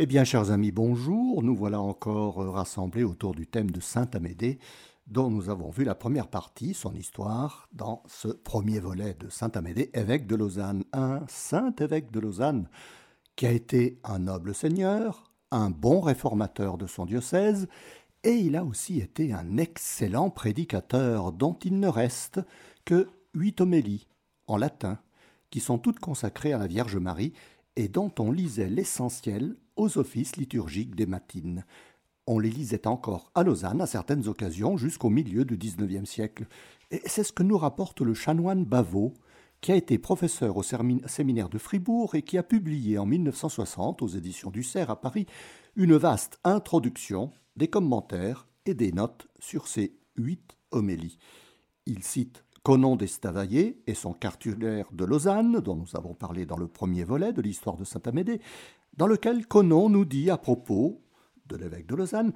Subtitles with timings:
[0.00, 1.42] Eh bien, chers amis, bonjour.
[1.42, 4.60] Nous voilà encore rassemblés autour du thème de Saint Amédée,
[5.08, 9.50] dont nous avons vu la première partie, son histoire, dans ce premier volet de Saint
[9.56, 10.84] Amédée, évêque de Lausanne.
[10.92, 12.68] Un saint évêque de Lausanne
[13.34, 17.66] qui a été un noble seigneur, un bon réformateur de son diocèse,
[18.22, 22.40] et il a aussi été un excellent prédicateur dont il ne reste
[22.84, 24.06] que huit homélies
[24.46, 25.00] en latin,
[25.50, 27.32] qui sont toutes consacrées à la Vierge Marie
[27.74, 31.64] et dont on lisait l'essentiel aux offices liturgiques des matines.
[32.26, 36.46] On les lisait encore à Lausanne à certaines occasions jusqu'au milieu du XIXe siècle.
[36.90, 39.14] Et c'est ce que nous rapporte le chanoine Bavot,
[39.62, 44.08] qui a été professeur au séminaire de Fribourg et qui a publié en 1960 aux
[44.08, 45.26] éditions du Cerf à Paris
[45.74, 51.18] une vaste introduction, des commentaires et des notes sur ces huit homélies.
[51.86, 56.68] Il cite Conon d'Estavayer et son cartulaire de Lausanne, dont nous avons parlé dans le
[56.68, 58.40] premier volet de l'histoire de Saint-Amédée,
[58.98, 61.00] dans lequel Conon nous dit à propos
[61.46, 62.32] de l'évêque de Lausanne,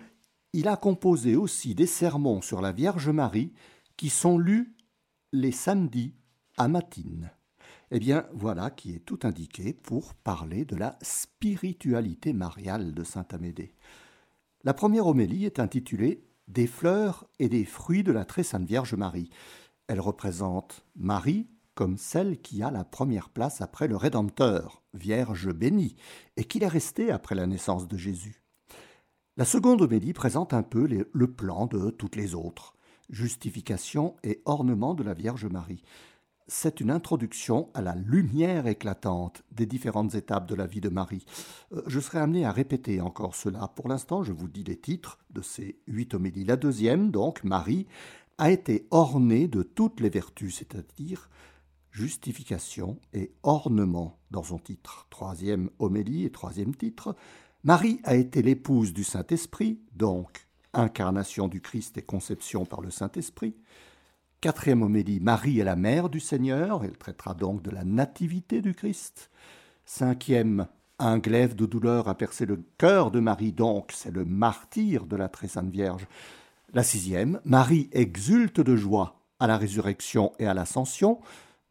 [0.53, 3.53] il a composé aussi des sermons sur la Vierge Marie
[3.97, 4.77] qui sont lus
[5.33, 6.14] les samedis
[6.56, 7.33] à matine.
[7.91, 13.27] Eh bien, voilà qui est tout indiqué pour parler de la spiritualité mariale de Saint
[13.33, 13.75] Amédée.
[14.62, 18.95] La première homélie est intitulée Des fleurs et des fruits de la très sainte Vierge
[18.95, 19.31] Marie.
[19.89, 25.97] Elle représente Marie, comme celle qui a la première place après le Rédempteur, Vierge bénie,
[26.37, 28.42] et qu'il est restée après la naissance de Jésus.
[29.37, 32.75] La seconde homélie présente un peu le plan de toutes les autres,
[33.09, 35.83] justification et ornement de la Vierge Marie.
[36.48, 41.25] C'est une introduction à la lumière éclatante des différentes étapes de la vie de Marie.
[41.73, 43.69] Euh, je serai amené à répéter encore cela.
[43.69, 46.45] Pour l'instant, je vous dis les titres de ces huit homélies.
[46.45, 47.86] La deuxième, donc, Marie,
[48.39, 51.31] a été ornée de toutes les vertus, c'est-à-dire
[51.93, 55.07] justification et ornement dans son titre.
[55.11, 57.15] Troisième homélie et troisième titre.
[57.65, 63.55] Marie a été l'épouse du Saint-Esprit, donc incarnation du Christ et conception par le Saint-Esprit.
[64.41, 68.75] Quatrième homélie, Marie est la mère du Seigneur, elle traitera donc de la nativité du
[68.75, 69.31] Christ.
[69.85, 70.67] Cinquième,
[70.98, 75.14] un glaive de douleur a percé le cœur de Marie, donc c'est le martyr de
[75.14, 76.07] la très sainte Vierge.
[76.73, 81.20] La sixième, Marie exulte de joie à la résurrection et à l'ascension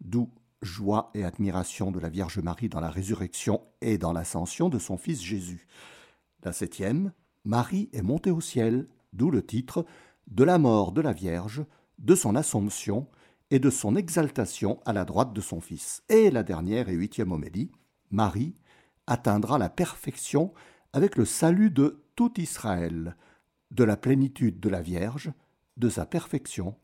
[0.01, 0.29] d'où
[0.61, 4.97] joie et admiration de la Vierge Marie dans la résurrection et dans l'ascension de son
[4.97, 5.67] Fils Jésus.
[6.43, 7.13] La septième,
[7.45, 9.85] Marie est montée au ciel, d'où le titre
[10.27, 11.63] De la mort de la Vierge,
[11.97, 13.07] de son Assomption
[13.49, 16.03] et de son exaltation à la droite de son Fils.
[16.09, 17.71] Et la dernière et huitième homélie,
[18.11, 18.55] Marie
[19.07, 20.53] atteindra la perfection
[20.93, 23.15] avec le salut de tout Israël,
[23.71, 25.31] de la plénitude de la Vierge,
[25.77, 26.75] de sa perfection,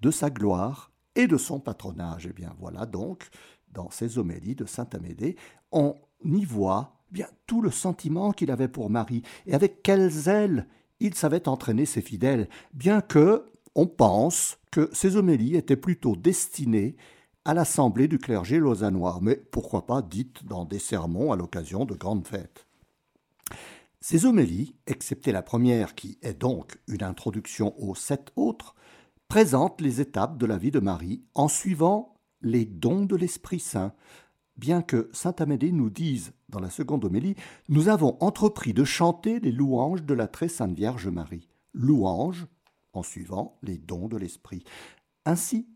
[0.00, 2.26] de sa gloire et de son patronage.
[2.26, 3.28] Et eh bien voilà donc,
[3.72, 5.36] dans ces homélies de Saint Amédée,
[5.72, 10.66] on y voit bien tout le sentiment qu'il avait pour Marie et avec quel zèle
[11.00, 16.96] il savait entraîner ses fidèles, bien que on pense que ces homélies étaient plutôt destinées
[17.44, 21.94] à l'assemblée du clergé lausannois, mais pourquoi pas dites dans des sermons à l'occasion de
[21.94, 22.66] grandes fêtes.
[24.00, 28.74] Ces homélies, excepté la première qui est donc une introduction aux sept autres,
[29.28, 33.92] présente les étapes de la vie de Marie en suivant les dons de l'Esprit Saint.
[34.56, 37.34] Bien que saint Amédée nous dise dans la seconde homélie,
[37.68, 41.48] nous avons entrepris de chanter les louanges de la très sainte Vierge Marie.
[41.74, 42.46] Louanges
[42.94, 44.64] en suivant les dons de l'Esprit.
[45.26, 45.68] Ainsi,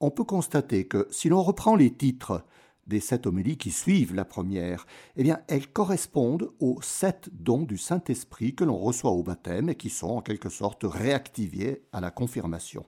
[0.00, 2.44] on peut constater que si l'on reprend les titres
[2.86, 4.86] des sept homélies qui suivent la première,
[5.16, 9.74] eh bien, elles correspondent aux sept dons du Saint-Esprit que l'on reçoit au baptême et
[9.74, 12.86] qui sont en quelque sorte réactivés à la confirmation.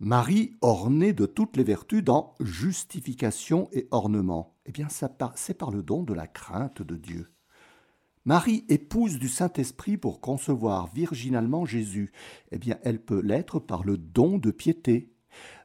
[0.00, 4.56] Marie ornée de toutes les vertus dans justification et ornement.
[4.66, 7.30] Eh bien, c'est par le don de la crainte de Dieu.
[8.24, 12.10] Marie, épouse du Saint-Esprit pour concevoir virginalement Jésus.
[12.50, 15.12] Eh bien, elle peut l'être par le don de piété.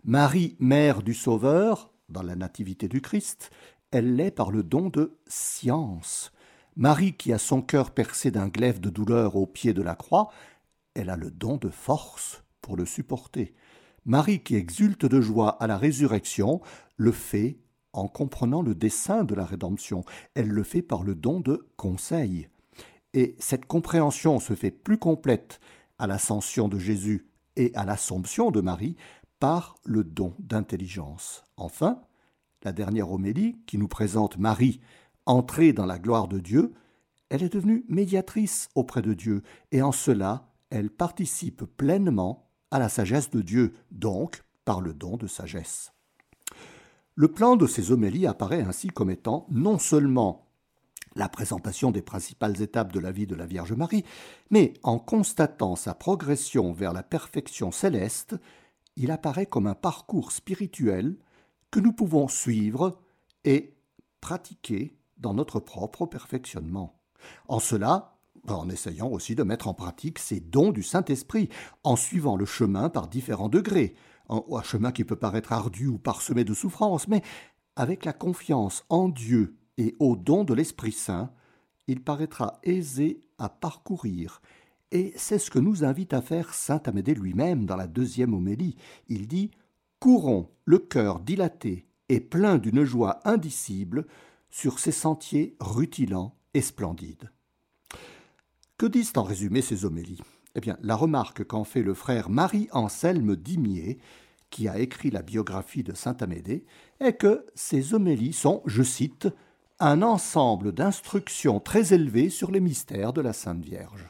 [0.03, 3.49] Marie, mère du Sauveur, dans la Nativité du Christ,
[3.91, 6.31] elle l'est par le don de science.
[6.75, 10.29] Marie, qui a son cœur percé d'un glaive de douleur au pied de la croix,
[10.93, 13.55] elle a le don de force pour le supporter.
[14.05, 16.61] Marie qui exulte de joie à la résurrection
[16.97, 17.59] le fait
[17.93, 20.03] en comprenant le dessein de la rédemption.
[20.35, 22.49] Elle le fait par le don de conseil.
[23.13, 25.59] Et cette compréhension se fait plus complète
[25.97, 28.95] à l'ascension de Jésus et à l'assomption de Marie
[29.39, 31.43] par le don d'intelligence.
[31.57, 32.01] Enfin,
[32.63, 34.81] la dernière homélie qui nous présente Marie
[35.25, 36.73] entrée dans la gloire de Dieu,
[37.29, 42.89] elle est devenue médiatrice auprès de Dieu, et en cela elle participe pleinement à la
[42.89, 45.93] sagesse de Dieu, donc par le don de sagesse.
[47.15, 50.45] Le plan de ces homélies apparaît ainsi comme étant non seulement
[51.15, 54.05] la présentation des principales étapes de la vie de la Vierge Marie,
[54.51, 58.35] mais en constatant sa progression vers la perfection céleste,
[58.95, 61.17] il apparaît comme un parcours spirituel
[61.71, 62.99] que nous pouvons suivre
[63.43, 63.75] et
[64.21, 67.01] pratiquer dans notre propre perfectionnement.
[67.47, 71.49] En cela, en essayant aussi de mettre en pratique ces dons du Saint-Esprit,
[71.83, 73.95] en suivant le chemin par différents degrés,
[74.29, 77.21] un chemin qui peut paraître ardu ou parsemé de souffrances, mais
[77.75, 81.31] avec la confiance en Dieu et au don de l'Esprit Saint,
[81.87, 84.41] il paraîtra aisé à parcourir.
[84.91, 88.75] Et c'est ce que nous invite à faire saint Amédée lui-même dans la deuxième homélie.
[89.07, 89.51] Il dit
[89.99, 94.05] Courons le cœur dilaté et plein d'une joie indicible
[94.49, 97.31] sur ces sentiers rutilants et splendides.
[98.79, 100.21] Que disent en résumé ces homélies?
[100.55, 103.99] Eh bien, la remarque qu'en fait le frère Marie-Anselme Dimier,
[104.51, 106.63] qui a écrit la biographie de saint Amédée,
[107.01, 109.27] est que ces homélies sont, je cite,
[109.81, 114.07] un ensemble d'instructions très élevées sur les mystères de la Sainte Vierge.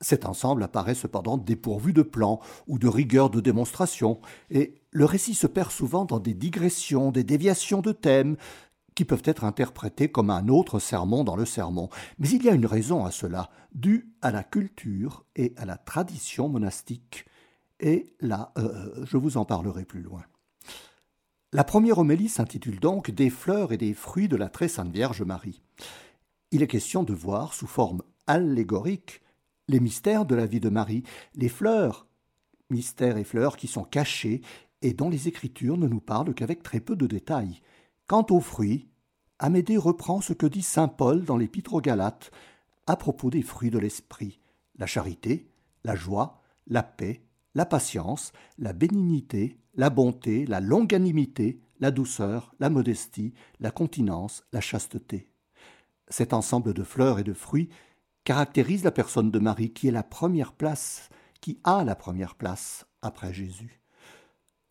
[0.00, 2.38] Cet ensemble apparaît cependant dépourvu de plan
[2.68, 4.20] ou de rigueur de démonstration,
[4.50, 8.36] et le récit se perd souvent dans des digressions, des déviations de thèmes,
[8.94, 11.88] qui peuvent être interprétés comme un autre sermon dans le sermon.
[12.18, 15.76] Mais il y a une raison à cela, due à la culture et à la
[15.76, 17.24] tradition monastique.
[17.80, 20.22] Et là, euh, je vous en parlerai plus loin.
[21.52, 25.22] La première homélie s'intitule donc Des fleurs et des fruits de la très sainte Vierge
[25.22, 25.62] Marie.
[26.50, 29.20] Il est question de voir sous forme allégorique
[29.68, 31.02] les mystères de la vie de Marie,
[31.34, 32.06] les fleurs,
[32.70, 34.40] mystères et fleurs qui sont cachés
[34.80, 37.60] et dont les Écritures ne nous parlent qu'avec très peu de détails.
[38.06, 38.88] Quant aux fruits,
[39.38, 42.30] Amédée reprend ce que dit saint Paul dans l'Épître aux Galates
[42.86, 44.38] à propos des fruits de l'esprit
[44.76, 45.48] la charité,
[45.84, 47.22] la joie, la paix,
[47.54, 54.60] la patience, la bénignité, la bonté, la longanimité, la douceur, la modestie, la continence, la
[54.60, 55.28] chasteté.
[56.08, 57.68] Cet ensemble de fleurs et de fruits
[58.24, 61.10] caractérise la personne de Marie qui est la première place,
[61.40, 63.81] qui a la première place après Jésus.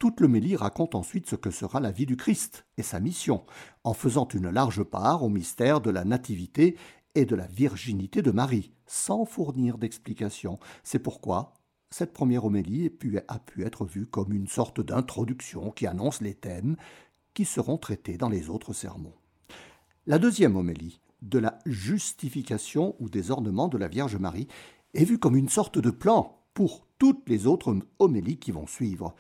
[0.01, 3.45] Toute l'homélie raconte ensuite ce que sera la vie du Christ et sa mission,
[3.83, 6.75] en faisant une large part au mystère de la nativité
[7.13, 10.57] et de la virginité de Marie, sans fournir d'explication.
[10.83, 11.53] C'est pourquoi
[11.92, 12.89] cette première homélie
[13.27, 16.77] a pu être vue comme une sorte d'introduction qui annonce les thèmes
[17.36, 19.13] qui seront traités dans les autres sermons.
[20.07, 24.48] La deuxième homélie, de la justification ou des ornements de la Vierge Marie,
[24.95, 29.13] est vue comme une sorte de plan pour toutes les autres homélies qui vont suivre.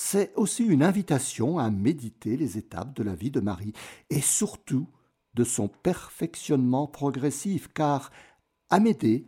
[0.00, 3.72] C'est aussi une invitation à méditer les étapes de la vie de Marie
[4.10, 4.86] et surtout
[5.34, 8.12] de son perfectionnement progressif, car
[8.70, 9.26] Amédée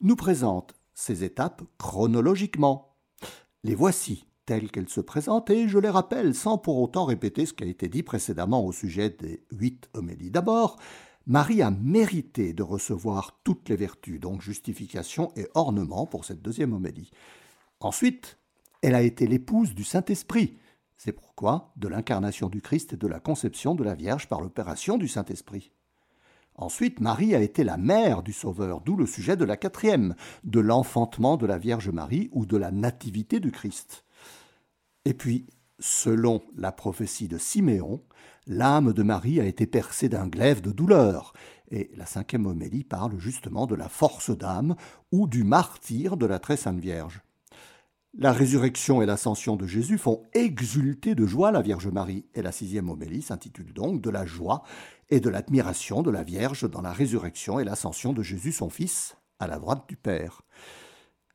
[0.00, 2.94] nous présente ces étapes chronologiquement.
[3.64, 7.52] Les voici telles qu'elles se présentent et je les rappelle sans pour autant répéter ce
[7.52, 10.30] qui a été dit précédemment au sujet des huit homélies.
[10.30, 10.78] D'abord,
[11.26, 16.74] Marie a mérité de recevoir toutes les vertus, donc justification et ornement pour cette deuxième
[16.74, 17.10] homélie.
[17.80, 18.38] Ensuite,
[18.82, 20.58] elle a été l'épouse du Saint-Esprit.
[20.96, 24.98] C'est pourquoi de l'incarnation du Christ et de la conception de la Vierge par l'opération
[24.98, 25.72] du Saint-Esprit.
[26.54, 30.14] Ensuite, Marie a été la mère du Sauveur, d'où le sujet de la quatrième,
[30.44, 34.04] de l'enfantement de la Vierge Marie ou de la nativité du Christ.
[35.04, 35.46] Et puis,
[35.78, 38.02] selon la prophétie de Siméon,
[38.46, 41.32] l'âme de Marie a été percée d'un glaive de douleur,
[41.70, 44.76] et la cinquième homélie parle justement de la force d'âme
[45.10, 47.22] ou du martyr de la très sainte Vierge.
[48.14, 52.52] La résurrection et l'ascension de Jésus font exulter de joie la Vierge Marie, et la
[52.52, 54.64] sixième homélie s'intitule donc de la joie
[55.08, 59.16] et de l'admiration de la Vierge dans la résurrection et l'ascension de Jésus son Fils
[59.38, 60.42] à la droite du Père.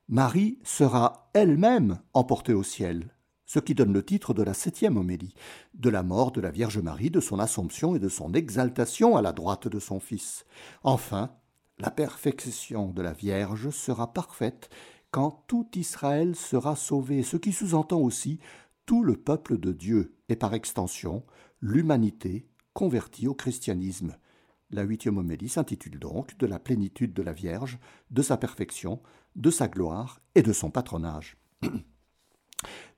[0.07, 3.09] Marie sera elle-même emportée au ciel,
[3.47, 5.33] ce qui donne le titre de la septième homélie,
[5.73, 9.23] de la mort de la Vierge Marie, de son assomption et de son exaltation à
[9.23, 10.45] la droite de son Fils.
[10.83, 11.31] Enfin,
[11.79, 14.69] la perfection de la Vierge sera parfaite
[15.11, 18.39] quand tout Israël sera sauvé, ce qui sous-entend aussi
[18.85, 21.23] tout le peuple de Dieu, et par extension
[21.61, 24.15] l'humanité convertie au christianisme.
[24.69, 27.79] La huitième homélie s'intitule donc de la plénitude de la Vierge,
[28.11, 29.01] de sa perfection,
[29.35, 31.37] de sa gloire et de son patronage.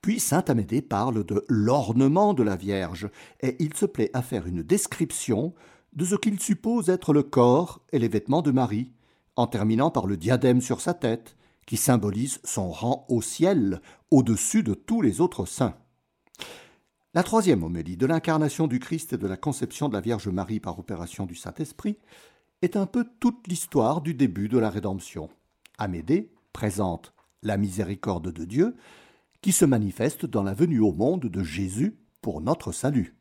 [0.01, 3.09] Puis saint Amédée parle de l'ornement de la Vierge,
[3.41, 5.53] et il se plaît à faire une description
[5.93, 8.93] de ce qu'il suppose être le corps et les vêtements de Marie,
[9.35, 11.35] en terminant par le diadème sur sa tête,
[11.69, 15.75] qui symbolise son rang au ciel, au-dessus de tous les autres saints.
[17.13, 20.59] La troisième homélie de l'incarnation du Christ et de la conception de la Vierge Marie
[20.59, 21.99] par opération du Saint-Esprit
[22.63, 25.29] est un peu toute l'histoire du début de la rédemption.
[25.77, 28.75] Amédée présente la miséricorde de Dieu
[29.43, 33.15] qui se manifeste dans la venue au monde de Jésus pour notre salut.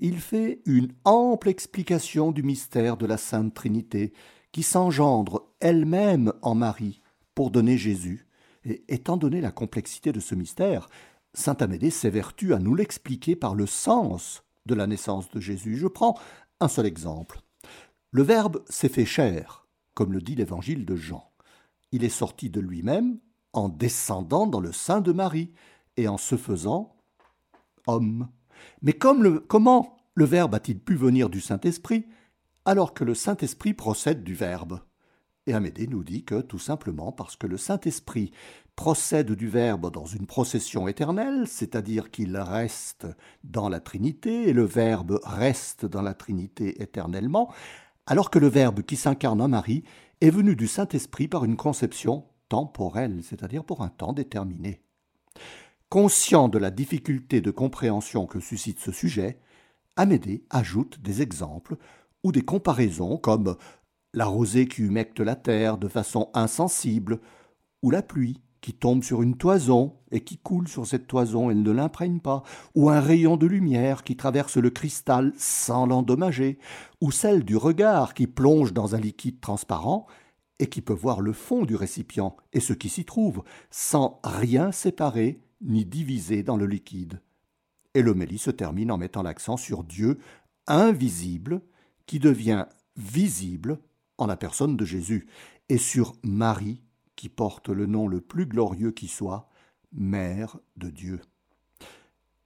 [0.00, 4.12] il fait une ample explication du mystère de la Sainte Trinité,
[4.50, 7.00] qui s'engendre elle-même en Marie
[7.36, 8.26] pour donner Jésus.
[8.64, 10.88] Et étant donné la complexité de ce mystère,
[11.34, 15.76] saint Amédée s'évertue à nous l'expliquer par le sens de la naissance de Jésus.
[15.76, 16.18] Je prends
[16.58, 17.40] un seul exemple.
[18.10, 21.30] Le Verbe s'est fait chair, comme le dit l'évangile de Jean.
[21.92, 23.18] Il est sorti de lui-même
[23.52, 25.52] en descendant dans le sein de Marie
[25.96, 26.96] et en se faisant
[27.86, 28.28] homme.
[28.80, 32.06] Mais comment le Verbe a-t-il pu venir du Saint-Esprit
[32.64, 34.80] alors que le Saint-Esprit procède du Verbe?
[35.46, 38.32] Et Amédée nous dit que tout simplement parce que le Saint-Esprit
[38.74, 43.06] procède du Verbe dans une procession éternelle, c'est-à-dire qu'il reste
[43.44, 47.52] dans la Trinité et le Verbe reste dans la Trinité éternellement,
[48.06, 49.84] alors que le Verbe qui s'incarne en Marie
[50.20, 54.82] est venu du Saint-Esprit par une conception temporelle, c'est-à-dire pour un temps déterminé.
[55.88, 59.38] Conscient de la difficulté de compréhension que suscite ce sujet,
[59.94, 61.76] Amédée ajoute des exemples
[62.22, 63.56] ou des comparaisons comme
[64.14, 67.20] la rosée qui humecte la terre de façon insensible,
[67.82, 71.54] ou la pluie qui tombe sur une toison et qui coule sur cette toison et
[71.54, 72.42] ne l'imprègne pas,
[72.74, 76.58] ou un rayon de lumière qui traverse le cristal sans l'endommager,
[77.00, 80.06] ou celle du regard qui plonge dans un liquide transparent
[80.58, 84.72] et qui peut voir le fond du récipient et ce qui s'y trouve, sans rien
[84.72, 87.20] séparer ni diviser dans le liquide.
[87.94, 90.18] Et l'homélie se termine en mettant l'accent sur Dieu
[90.66, 91.62] invisible
[92.06, 93.78] qui devient visible
[94.18, 95.26] en la personne de Jésus,
[95.68, 96.82] et sur Marie
[97.16, 99.48] qui porte le nom le plus glorieux qui soit,
[99.92, 101.20] Mère de Dieu.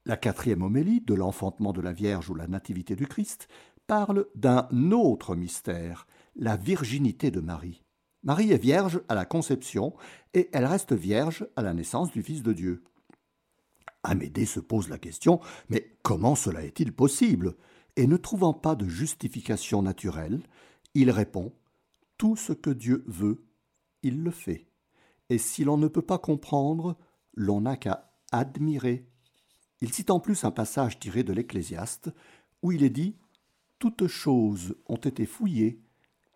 [0.06, 3.48] La quatrième homélie de l'enfantement de la Vierge ou la Nativité du Christ
[3.86, 7.82] parle d'un autre mystère, la virginité de Marie.
[8.22, 9.94] Marie est vierge à la conception
[10.34, 12.84] et elle reste vierge à la naissance du Fils de Dieu.
[14.02, 17.56] Amédée se pose la question mais comment cela est-il possible?
[17.96, 20.40] Et ne trouvant pas de justification naturelle,
[20.94, 21.52] il répond
[22.20, 23.46] Tout ce que Dieu veut,
[24.02, 24.66] il le fait.
[25.30, 26.98] Et si l'on ne peut pas comprendre,
[27.32, 29.08] l'on n'a qu'à admirer.
[29.80, 32.10] Il cite en plus un passage tiré de l'Ecclésiaste,
[32.62, 33.16] où il est dit
[33.78, 35.80] Toutes choses ont été fouillées,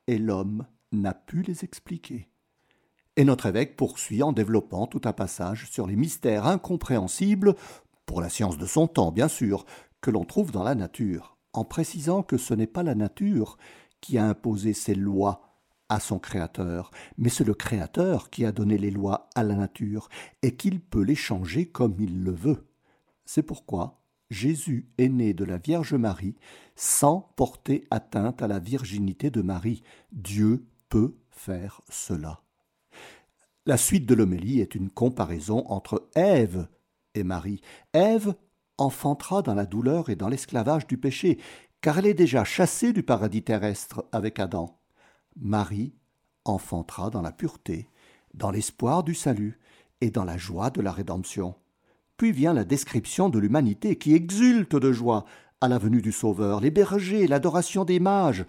[0.07, 2.31] et l'homme n'a pu les expliquer.
[3.17, 7.57] Et notre évêque poursuit en développant tout un passage sur les mystères incompréhensibles,
[8.07, 9.67] pour la science de son temps bien sûr,
[10.01, 13.59] que l'on trouve dans la nature, en précisant que ce n'est pas la nature
[14.01, 15.44] qui a imposé ses lois
[15.89, 20.09] à son Créateur, mais c'est le Créateur qui a donné les lois à la nature,
[20.43, 22.67] et qu'il peut les changer comme il le veut.
[23.25, 24.01] C'est pourquoi
[24.31, 26.37] Jésus est né de la Vierge Marie
[26.77, 29.83] sans porter atteinte à la virginité de Marie.
[30.13, 32.43] Dieu peut faire cela.
[33.67, 36.69] La suite de l'homélie est une comparaison entre Ève
[37.15, 37.61] et Marie.
[37.93, 38.35] Ève
[38.77, 41.39] enfantera dans la douleur et dans l'esclavage du péché,
[41.81, 44.79] car elle est déjà chassée du paradis terrestre avec Adam.
[45.37, 45.95] Marie
[46.45, 47.89] enfantera dans la pureté,
[48.35, 49.59] dans l'espoir du salut
[50.01, 51.55] et dans la joie de la rédemption.
[52.17, 55.25] Puis vient la description de l'humanité qui exulte de joie
[55.61, 58.45] à la venue du Sauveur, les bergers, l'adoration des mages,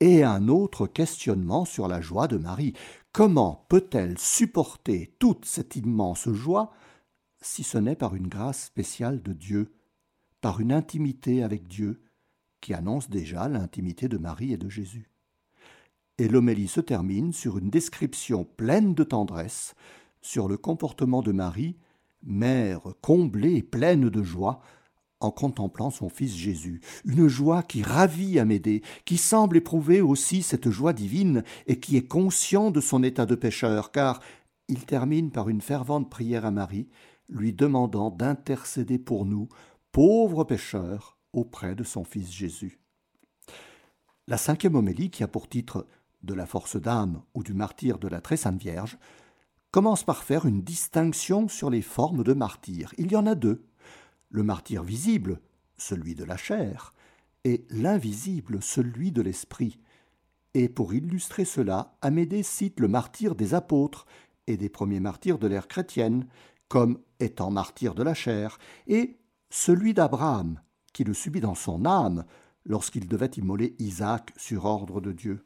[0.00, 2.72] et un autre questionnement sur la joie de Marie.
[3.12, 6.72] Comment peut-elle supporter toute cette immense joie
[7.40, 9.74] si ce n'est par une grâce spéciale de Dieu,
[10.40, 12.02] par une intimité avec Dieu
[12.60, 15.11] qui annonce déjà l'intimité de Marie et de Jésus?
[16.18, 19.74] Et l'homélie se termine sur une description pleine de tendresse
[20.20, 21.76] sur le comportement de Marie,
[22.22, 24.60] mère comblée et pleine de joie,
[25.20, 30.70] en contemplant son Fils Jésus, une joie qui ravit Amédée, qui semble éprouver aussi cette
[30.70, 34.20] joie divine et qui est conscient de son état de pécheur, car
[34.68, 36.88] il termine par une fervente prière à Marie,
[37.28, 39.48] lui demandant d'intercéder pour nous,
[39.92, 42.78] pauvres pécheurs, auprès de son Fils Jésus.
[44.28, 45.86] La cinquième homélie, qui a pour titre
[46.22, 48.98] De la force d'âme ou du martyr de la très sainte Vierge,
[49.70, 52.94] commence par faire une distinction sur les formes de martyr.
[52.98, 53.64] Il y en a deux
[54.32, 55.40] le martyr visible,
[55.76, 56.92] celui de la chair,
[57.44, 59.78] et l'invisible, celui de l'esprit.
[60.54, 64.06] Et pour illustrer cela, Amédée cite le martyr des apôtres
[64.46, 66.26] et des premiers martyrs de l'ère chrétienne,
[66.68, 69.18] comme étant martyr de la chair, et
[69.50, 70.60] celui d'Abraham,
[70.92, 72.24] qui le subit dans son âme
[72.64, 75.44] lorsqu'il devait immoler Isaac sur ordre de Dieu.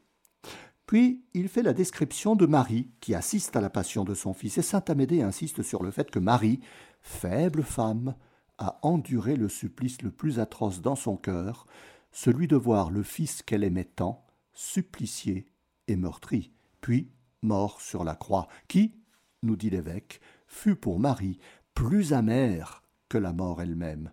[0.86, 4.58] Puis il fait la description de Marie, qui assiste à la passion de son fils,
[4.58, 6.60] et saint Amédée insiste sur le fait que Marie,
[7.02, 8.14] faible femme,
[8.58, 11.66] a enduré le supplice le plus atroce dans son cœur,
[12.12, 14.24] celui de voir le Fils qu'elle aimait tant,
[14.54, 15.46] supplicié
[15.88, 17.10] et meurtri, puis
[17.42, 18.94] mort sur la croix, qui,
[19.42, 21.38] nous dit l'évêque, fut pour Marie
[21.74, 24.12] plus amère que la mort elle-même.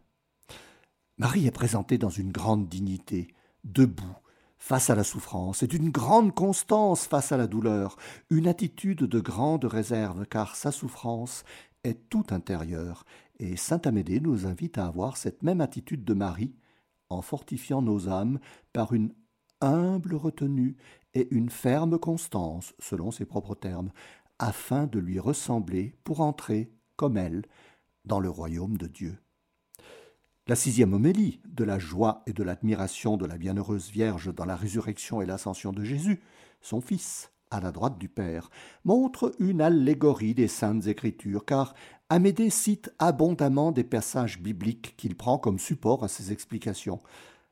[1.17, 3.27] Marie est présentée dans une grande dignité,
[3.63, 4.17] debout,
[4.63, 7.97] face à la souffrance, et d'une grande constance face à la douleur,
[8.29, 11.43] une attitude de grande réserve, car sa souffrance
[11.83, 13.03] est tout intérieure,
[13.39, 16.55] et saint Amédée nous invite à avoir cette même attitude de Marie,
[17.09, 18.39] en fortifiant nos âmes
[18.71, 19.13] par une
[19.59, 20.77] humble retenue
[21.13, 23.91] et une ferme constance, selon ses propres termes,
[24.39, 27.43] afin de lui ressembler pour entrer, comme elle,
[28.05, 29.22] dans le royaume de Dieu.
[30.45, 34.57] La sixième homélie de la joie et de l'admiration de la bienheureuse Vierge dans la
[34.57, 36.21] résurrection et l'ascension de Jésus,
[36.59, 38.49] son Fils, à la droite du Père,
[38.83, 41.73] montre une allégorie des saintes écritures, car
[42.09, 46.99] Amédée cite abondamment des passages bibliques qu'il prend comme support à ses explications.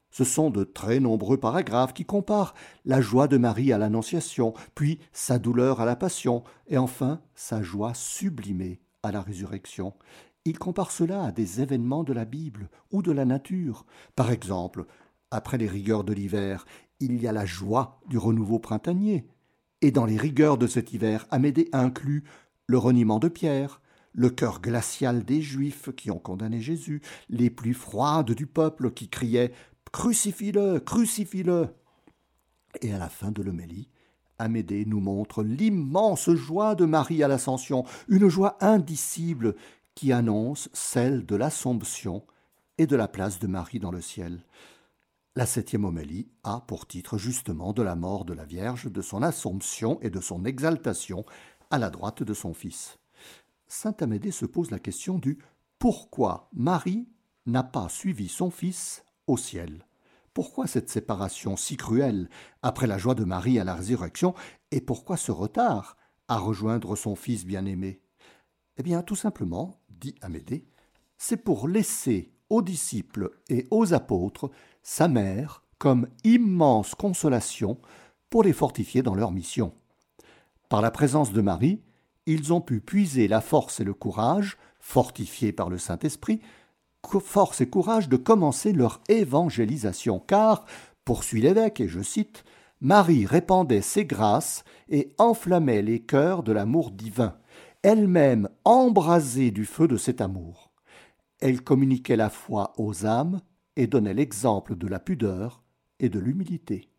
[0.09, 4.99] Ce sont de très nombreux paragraphes qui comparent la joie de Marie à l'Annonciation, puis
[5.13, 9.93] sa douleur à la Passion, et enfin sa joie sublimée à la résurrection.
[10.45, 13.85] Il compare cela à des événements de la Bible ou de la nature.
[14.15, 14.85] Par exemple,
[15.29, 16.65] après les rigueurs de l'hiver,
[16.99, 19.27] il y a la joie du renouveau printanier.
[19.81, 22.23] Et dans les rigueurs de cet hiver, Amédée inclut
[22.65, 23.81] le reniement de Pierre,
[24.13, 29.09] le cœur glacial des Juifs qui ont condamné Jésus, les pluies froides du peuple qui
[29.09, 29.53] criait
[29.91, 31.67] Crucifie-le, crucifie-le.
[32.81, 33.89] Et à la fin de l'homélie,
[34.39, 39.55] Amédée nous montre l'immense joie de Marie à l'Ascension, une joie indicible
[39.95, 42.25] qui annonce celle de l'Assomption
[42.77, 44.45] et de la place de Marie dans le ciel.
[45.35, 49.21] La septième homélie a pour titre justement de la mort de la Vierge, de son
[49.21, 51.25] Assomption et de son exaltation
[51.69, 52.97] à la droite de son Fils.
[53.67, 55.39] Saint Amédée se pose la question du
[55.79, 57.07] pourquoi Marie
[57.45, 59.85] n'a pas suivi son Fils au ciel.
[60.33, 62.29] Pourquoi cette séparation si cruelle
[62.61, 64.33] après la joie de Marie à la résurrection
[64.71, 68.01] et pourquoi ce retard à rejoindre son Fils bien-aimé?
[68.77, 70.65] Eh bien, tout simplement, dit Amédée,
[71.17, 74.49] c'est pour laisser aux disciples et aux apôtres
[74.83, 77.79] sa mère comme immense consolation
[78.29, 79.73] pour les fortifier dans leur mission.
[80.67, 81.81] Par la présence de Marie,
[82.25, 86.41] ils ont pu puiser la force et le courage, fortifiés par le Saint-Esprit,
[87.19, 90.65] force et courage de commencer leur évangélisation, car,
[91.03, 92.43] poursuit l'évêque, et je cite,
[92.79, 97.35] Marie répandait ses grâces et enflammait les cœurs de l'amour divin,
[97.83, 100.71] elle-même embrasée du feu de cet amour.
[101.39, 103.41] Elle communiquait la foi aux âmes
[103.75, 105.63] et donnait l'exemple de la pudeur
[105.99, 106.89] et de l'humilité.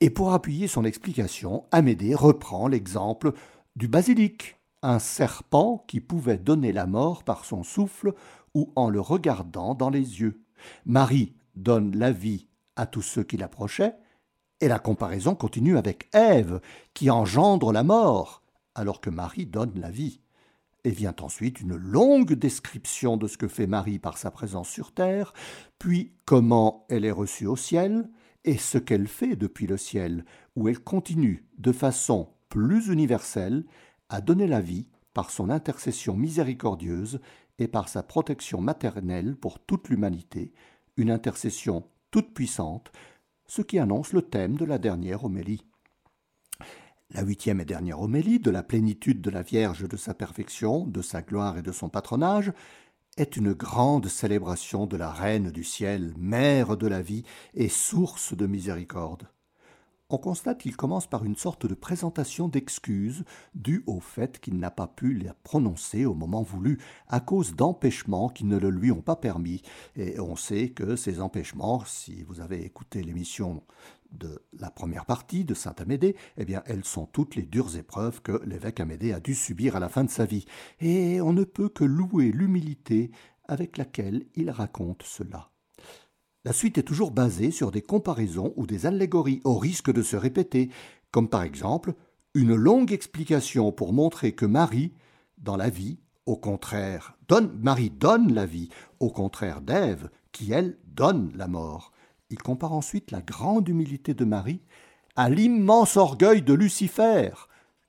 [0.00, 3.32] Et pour appuyer son explication, Amédée reprend l'exemple
[3.76, 8.14] du basilic, un serpent qui pouvait donner la mort par son souffle
[8.54, 10.42] ou en le regardant dans les yeux.
[10.86, 13.94] Marie donne la vie à tous ceux qui l'approchaient,
[14.60, 16.60] et la comparaison continue avec Ève,
[16.94, 18.39] qui engendre la mort,
[18.80, 20.20] alors que Marie donne la vie.
[20.84, 24.92] Et vient ensuite une longue description de ce que fait Marie par sa présence sur
[24.92, 25.34] terre,
[25.78, 28.08] puis comment elle est reçue au ciel,
[28.44, 30.24] et ce qu'elle fait depuis le ciel,
[30.56, 33.66] où elle continue de façon plus universelle
[34.08, 37.20] à donner la vie par son intercession miséricordieuse
[37.58, 40.54] et par sa protection maternelle pour toute l'humanité,
[40.96, 42.90] une intercession toute puissante,
[43.46, 45.66] ce qui annonce le thème de la dernière homélie.
[47.12, 51.02] La huitième et dernière homélie, de la plénitude de la Vierge de sa perfection, de
[51.02, 52.52] sa gloire et de son patronage,
[53.16, 58.36] est une grande célébration de la Reine du ciel, mère de la vie et source
[58.36, 59.28] de miséricorde
[60.10, 64.70] on constate qu'il commence par une sorte de présentation d'excuses due au fait qu'il n'a
[64.70, 69.02] pas pu la prononcer au moment voulu à cause d'empêchements qui ne le lui ont
[69.02, 69.62] pas permis.
[69.96, 73.62] Et on sait que ces empêchements, si vous avez écouté l'émission
[74.12, 78.22] de la première partie de Saint Amédée, eh bien, elles sont toutes les dures épreuves
[78.22, 80.46] que l'évêque Amédée a dû subir à la fin de sa vie.
[80.80, 83.10] Et on ne peut que louer l'humilité
[83.44, 85.50] avec laquelle il raconte cela.
[86.44, 90.16] La suite est toujours basée sur des comparaisons ou des allégories au risque de se
[90.16, 90.70] répéter,
[91.10, 91.94] comme par exemple
[92.34, 94.94] une longue explication pour montrer que Marie,
[95.38, 98.68] dans la vie, au contraire, donne, Marie donne la vie,
[99.00, 101.92] au contraire d'Ève, qui elle donne la mort.
[102.30, 104.62] Il compare ensuite la grande humilité de Marie
[105.16, 107.30] à l'immense orgueil de Lucifer.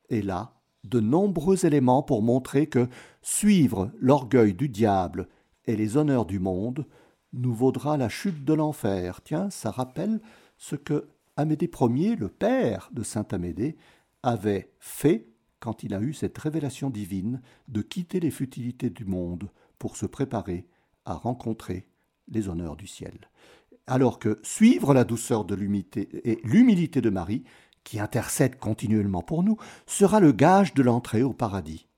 [0.10, 2.90] Et là, de nombreux éléments pour montrer que
[3.22, 5.28] suivre l'orgueil du diable
[5.66, 6.88] et les honneurs du monde
[7.34, 9.22] nous vaudra la chute de l'enfer.
[9.24, 10.20] Tiens, ça rappelle
[10.58, 13.78] ce que Amédée Ier, le père de saint Amédée,
[14.24, 15.28] avait fait
[15.60, 20.08] quand il a eu cette révélation divine de quitter les futilités du monde pour se
[20.08, 20.68] préparer
[21.06, 21.88] à rencontrer
[22.28, 23.30] les honneurs du ciel.
[23.92, 27.44] Alors que suivre la douceur de l'humilité et l'humilité de Marie,
[27.84, 31.90] qui intercède continuellement pour nous, sera le gage de l'entrée au paradis.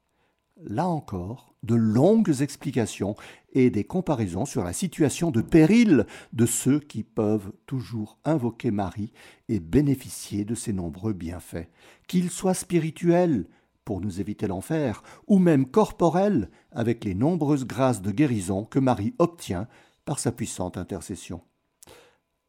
[0.59, 3.15] là encore, de longues explications
[3.51, 9.13] et des comparaisons sur la situation de péril de ceux qui peuvent toujours invoquer Marie
[9.47, 11.69] et bénéficier de ses nombreux bienfaits,
[12.07, 13.45] qu'ils soient spirituels,
[13.85, 19.13] pour nous éviter l'enfer, ou même corporels, avec les nombreuses grâces de guérison que Marie
[19.19, 19.67] obtient
[20.05, 21.43] par sa puissante intercession.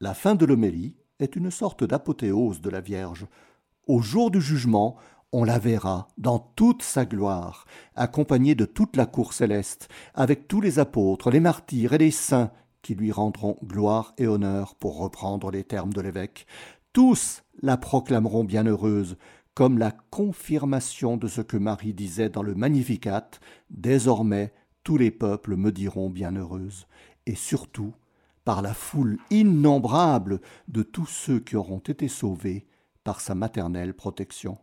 [0.00, 3.26] La fin de l'homélie est une sorte d'apothéose de la Vierge.
[3.86, 4.96] Au jour du jugement,
[5.30, 10.60] on la verra dans toute sa gloire, accompagnée de toute la cour céleste, avec tous
[10.60, 12.50] les apôtres, les martyrs et les saints
[12.82, 16.46] qui lui rendront gloire et honneur, pour reprendre les termes de l'évêque.
[16.92, 19.16] Tous la proclameront bienheureuse,
[19.54, 23.30] comme la confirmation de ce que Marie disait dans le Magnificat
[23.70, 24.52] Désormais
[24.82, 26.88] tous les peuples me diront bienheureuse,
[27.26, 27.94] et surtout
[28.44, 32.66] par la foule innombrable de tous ceux qui auront été sauvés
[33.02, 34.58] par sa maternelle protection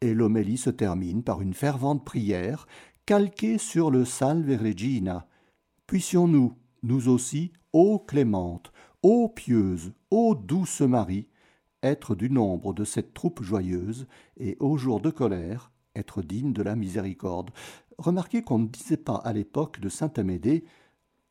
[0.00, 2.66] et l'homélie se termine par une fervente prière
[3.06, 5.26] calquée sur le Salve Regina.
[5.86, 11.28] Puissions-nous, nous aussi, ô clémente, ô pieuse, ô douce Marie,
[11.82, 14.06] être du nombre de cette troupe joyeuse,
[14.38, 17.50] et au jour de colère, être digne de la miséricorde.
[17.98, 20.64] Remarquez qu'on ne disait pas à l'époque de saint Amédée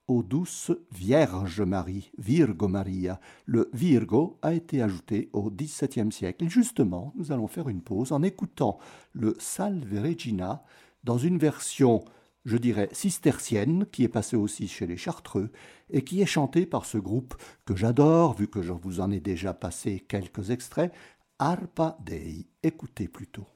[0.08, 3.20] ô douce Vierge Marie, Virgo Maria.
[3.46, 6.46] Le Virgo a été ajouté au XVIIe siècle.
[6.46, 8.78] Et justement, nous allons faire une pause en écoutant
[9.13, 10.63] le Salve Regina
[11.04, 12.04] dans une version,
[12.46, 15.52] je dirais, cistercienne, qui est passée aussi chez les Chartreux,
[15.89, 19.20] et qui est chantée par ce groupe que j'adore, vu que je vous en ai
[19.20, 20.94] déjà passé quelques extraits,
[21.39, 22.48] Arpa Dei.
[22.63, 23.48] Écoutez plutôt.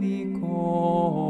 [0.07, 1.26] にこ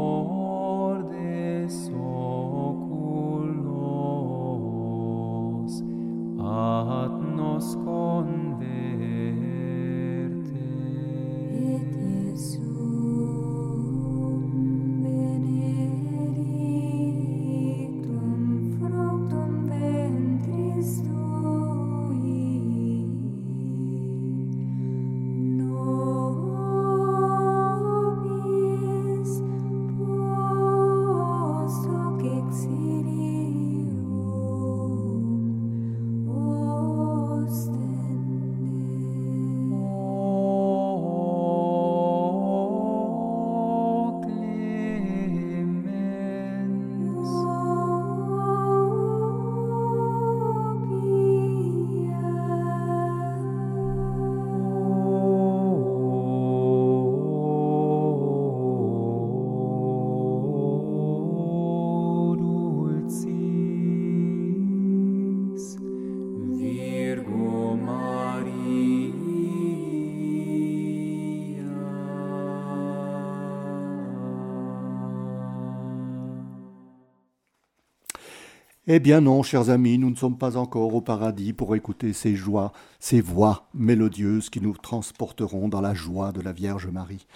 [78.90, 82.34] Eh bien non, chers amis, nous ne sommes pas encore au paradis pour écouter ces
[82.34, 87.26] joies, ces voix mélodieuses qui nous transporteront dans la joie de la Vierge Marie.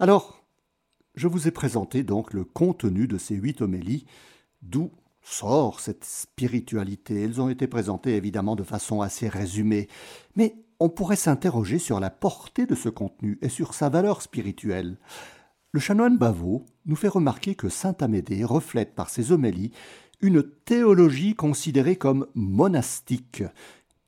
[0.00, 0.42] Alors,
[1.14, 4.06] je vous ai présenté donc le contenu de ces huit homélies,
[4.62, 7.20] d'où sort cette spiritualité.
[7.20, 9.88] Elles ont été présentées évidemment de façon assez résumée,
[10.36, 14.96] mais on pourrait s'interroger sur la portée de ce contenu et sur sa valeur spirituelle.
[15.70, 19.72] Le chanoine Bavot nous fait remarquer que saint Amédée reflète par ses homélies
[20.24, 23.42] une théologie considérée comme monastique,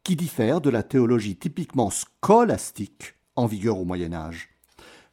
[0.02, 4.48] qui diffère de la théologie typiquement scolastique en vigueur au Moyen Âge.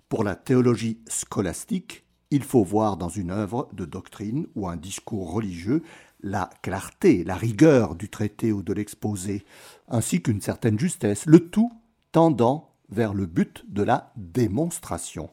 [0.07, 5.33] Pour la théologie scolastique, il faut voir dans une œuvre de doctrine ou un discours
[5.33, 5.83] religieux
[6.21, 9.43] la clarté, la rigueur du traité ou de l'exposé,
[9.89, 11.73] ainsi qu'une certaine justesse, le tout
[12.13, 15.31] tendant vers le but de la démonstration.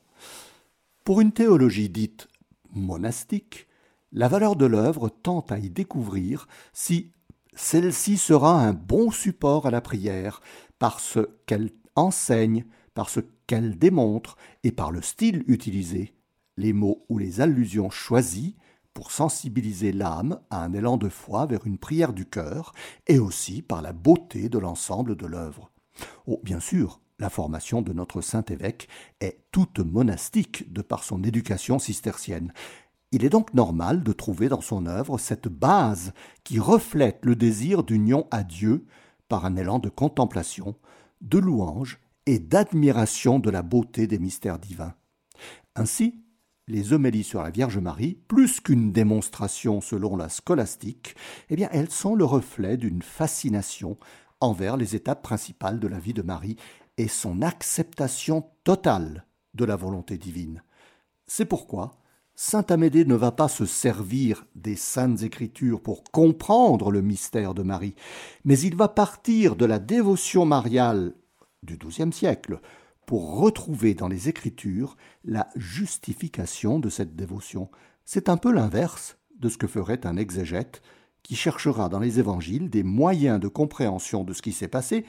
[1.04, 2.26] Pour une théologie dite
[2.72, 3.68] monastique,
[4.12, 7.12] la valeur de l'œuvre tend à y découvrir si
[7.54, 10.40] celle-ci sera un bon support à la prière,
[10.78, 16.14] parce qu'elle enseigne, par ce qu'elle démontre et par le style utilisé,
[16.56, 18.54] les mots ou les allusions choisis
[18.94, 22.72] pour sensibiliser l'âme à un élan de foi vers une prière du cœur,
[23.06, 25.70] et aussi par la beauté de l'ensemble de l'œuvre.
[26.26, 28.88] Oh, bien sûr, la formation de notre saint évêque
[29.20, 32.52] est toute monastique de par son éducation cistercienne.
[33.12, 36.12] Il est donc normal de trouver dans son œuvre cette base
[36.44, 38.86] qui reflète le désir d'union à Dieu
[39.28, 40.76] par un élan de contemplation,
[41.20, 44.94] de louange et d'admiration de la beauté des mystères divins.
[45.74, 46.22] Ainsi,
[46.68, 51.16] les homélies sur la Vierge Marie, plus qu'une démonstration selon la scolastique,
[51.48, 53.96] eh bien, elles sont le reflet d'une fascination
[54.40, 56.56] envers les étapes principales de la vie de Marie
[56.96, 60.62] et son acceptation totale de la volonté divine.
[61.26, 61.99] C'est pourquoi
[62.42, 67.62] Saint Amédée ne va pas se servir des saintes écritures pour comprendre le mystère de
[67.62, 67.94] Marie,
[68.46, 71.12] mais il va partir de la dévotion mariale
[71.62, 72.62] du XIIe siècle
[73.05, 77.68] pour retrouver dans les Écritures la justification de cette dévotion.
[78.07, 80.81] C'est un peu l'inverse de ce que ferait un exégète
[81.22, 85.05] qui cherchera dans les évangiles des moyens de compréhension de ce qui s'est passé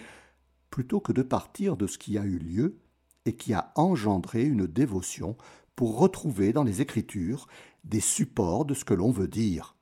[0.69, 2.81] plutôt que de partir de ce qui a eu lieu
[3.25, 5.37] et qui a engendré une dévotion
[5.81, 7.47] pour retrouver dans les Écritures
[7.85, 9.75] des supports de ce que l'on veut dire.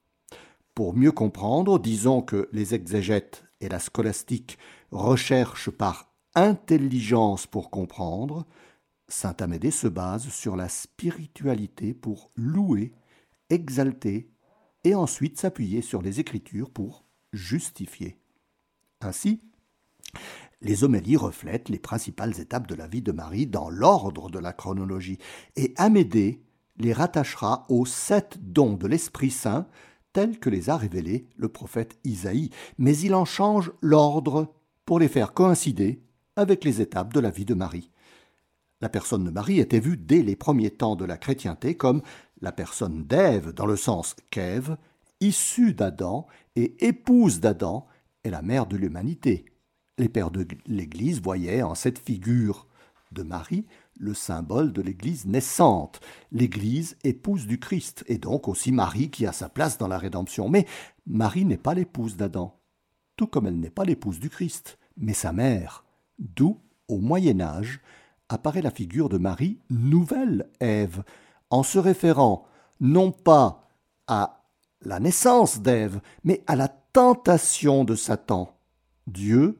[0.73, 4.57] Pour mieux comprendre, disons que les exégètes et la scolastique
[4.91, 8.47] recherchent par intelligence pour comprendre,
[9.09, 12.93] Saint Amédée se base sur la spiritualité pour louer,
[13.49, 14.31] exalter,
[14.85, 18.17] et ensuite s'appuyer sur les Écritures pour justifier.
[19.01, 19.41] Ainsi,
[20.61, 24.53] les homélies reflètent les principales étapes de la vie de Marie dans l'ordre de la
[24.53, 25.17] chronologie,
[25.55, 26.41] et Amédée
[26.77, 29.67] les rattachera aux sept dons de l'Esprit Saint
[30.13, 34.53] tels que les a révélés le prophète Isaïe, mais il en change l'ordre
[34.85, 36.01] pour les faire coïncider
[36.35, 37.91] avec les étapes de la vie de Marie.
[38.81, 42.01] La personne de Marie était vue dès les premiers temps de la chrétienté comme
[42.41, 44.77] la personne d'Ève dans le sens qu'Ève,
[45.19, 47.87] issue d'Adam et épouse d'Adam,
[48.23, 49.45] est la mère de l'humanité.
[49.99, 52.67] Les pères de l'Église voyaient en cette figure
[53.11, 53.65] de Marie
[53.99, 55.99] le symbole de l'Église naissante,
[56.31, 60.47] l'Église épouse du Christ, et donc aussi Marie qui a sa place dans la rédemption.
[60.47, 60.65] Mais
[61.05, 62.57] Marie n'est pas l'épouse d'Adam,
[63.17, 65.83] tout comme elle n'est pas l'épouse du Christ, mais sa mère
[66.17, 67.81] d'où, au Moyen Âge,
[68.29, 71.03] apparaît la figure de Marie, nouvelle Ève,
[71.49, 72.45] en se référant
[72.79, 73.67] non pas
[74.07, 74.45] à
[74.81, 78.55] la naissance d'Ève, mais à la tentation de Satan.
[79.07, 79.59] Dieu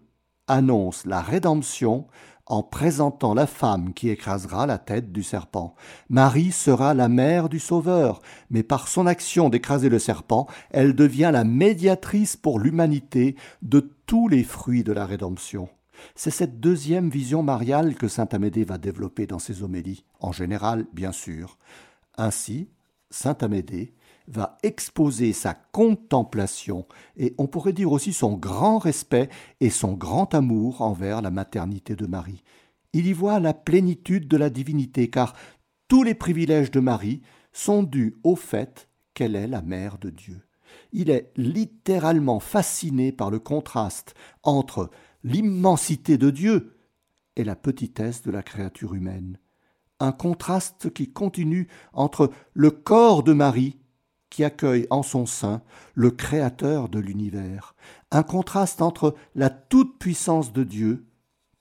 [0.49, 2.07] annonce la rédemption
[2.49, 5.75] en présentant la femme qui écrasera la tête du serpent.
[6.09, 11.29] Marie sera la mère du Sauveur, mais par son action d'écraser le serpent, elle devient
[11.31, 15.69] la médiatrice pour l'humanité de tous les fruits de la rédemption.
[16.15, 20.88] C'est cette deuxième vision mariale que saint Amédée va développer dans ses homélies, en général,
[20.93, 21.57] bien sûr.
[22.17, 22.69] Ainsi,
[23.12, 23.93] saint Amédée
[24.29, 26.85] va exposer sa contemplation
[27.17, 31.95] et on pourrait dire aussi son grand respect et son grand amour envers la maternité
[31.95, 32.43] de Marie.
[32.93, 35.33] Il y voit la plénitude de la divinité car
[35.87, 40.41] tous les privilèges de Marie sont dus au fait qu'elle est la mère de Dieu.
[40.91, 44.13] Il est littéralement fasciné par le contraste
[44.43, 44.89] entre
[45.23, 46.77] l'immensité de Dieu
[47.35, 49.39] et la petitesse de la créature humaine.
[49.99, 53.77] Un contraste qui continue entre le corps de Marie,
[54.29, 55.61] qui accueille en son sein
[55.95, 57.75] le Créateur de l'univers,
[58.11, 61.05] un contraste entre la toute-puissance de Dieu,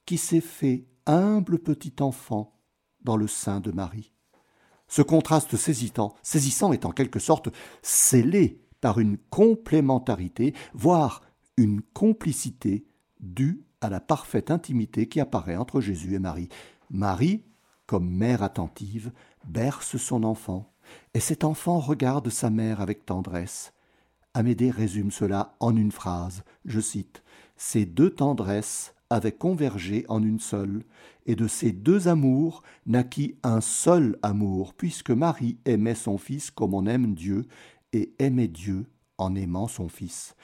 [0.07, 2.59] qui s'est fait humble petit enfant
[3.03, 4.13] dans le sein de Marie.
[4.89, 7.51] Ce contraste saisissant, saisissant est en quelque sorte
[7.83, 11.23] scellé par une complémentarité, voire
[11.57, 12.87] une complicité
[13.21, 16.49] due à la parfaite intimité qui apparaît entre Jésus et Marie.
[16.91, 17.45] Marie,
[17.87, 19.13] comme mère attentive,
[19.47, 20.73] berce son enfant,
[21.15, 23.73] et cet enfant regarde sa mère avec tendresse.
[24.35, 27.23] Amédée résume cela en une phrase, je cite,
[27.57, 30.85] Ces deux tendresses avaient convergé en une seule,
[31.27, 36.75] et de ces deux amours naquit un seul amour, puisque Marie aimait son Fils comme
[36.75, 37.47] on aime Dieu,
[37.93, 40.35] et aimait Dieu en aimant son Fils.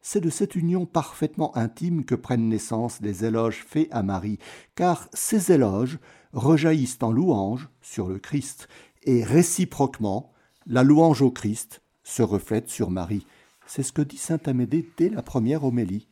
[0.00, 4.38] C'est de cette union parfaitement intime que prennent naissance les éloges faits à Marie,
[4.76, 5.98] car ces éloges
[6.32, 8.68] rejaillissent en louange sur le Christ,
[9.06, 10.32] et réciproquement,
[10.66, 13.26] la louange au Christ se reflète sur Marie.
[13.66, 16.08] C'est ce que dit saint Amédée dès la première homélie.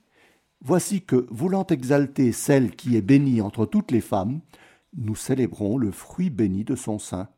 [0.61, 4.41] Voici que, voulant exalter celle qui est bénie entre toutes les femmes,
[4.97, 7.29] nous célébrons le fruit béni de son sein.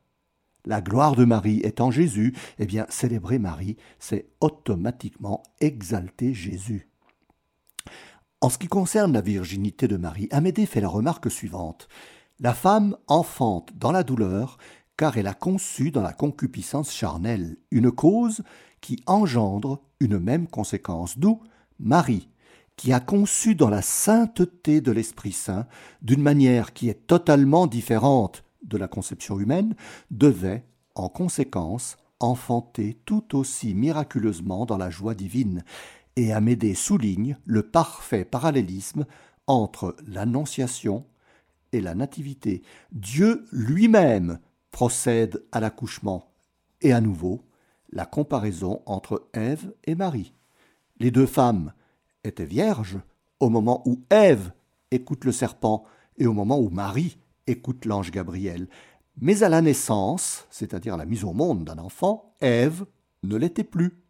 [0.65, 6.89] La gloire de Marie étant Jésus, eh bien, célébrer Marie, c'est automatiquement exalter Jésus.
[8.41, 11.87] En ce qui concerne la virginité de Marie, Amédée fait la remarque suivante.
[12.39, 14.57] La femme enfante dans la douleur,
[14.97, 18.43] car elle a conçu dans la concupiscence charnelle une cause
[18.81, 21.39] qui engendre une même conséquence, d'où
[21.79, 22.29] Marie,
[22.75, 25.67] qui a conçu dans la sainteté de l'Esprit Saint,
[26.01, 29.75] d'une manière qui est totalement différente de la conception humaine,
[30.11, 30.63] devait,
[30.95, 35.63] en conséquence, enfanter tout aussi miraculeusement dans la joie divine,
[36.15, 39.05] et Amédée souligne le parfait parallélisme
[39.45, 41.05] entre l'Annonciation
[41.71, 42.63] et la Nativité.
[42.91, 44.39] Dieu lui-même
[44.77, 46.35] procède à l'accouchement,
[46.81, 47.41] et à nouveau,
[47.89, 50.35] la comparaison entre Ève et Marie.
[50.99, 51.73] Les deux femmes
[52.23, 52.99] étaient vierges
[53.39, 54.51] au moment où Ève
[54.91, 55.83] écoute le serpent
[56.19, 58.69] et au moment où Marie écoute l'ange Gabriel.
[59.19, 62.85] Mais à la naissance, c'est-à-dire la mise au monde d'un enfant, Ève
[63.23, 64.03] ne l'était plus.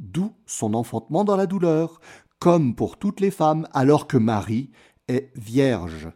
[0.00, 1.98] D'où son enfantement dans la douleur,
[2.38, 4.70] comme pour toutes les femmes, alors que Marie
[5.08, 6.12] est vierge